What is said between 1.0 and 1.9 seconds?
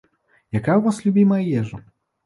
любімая ежа?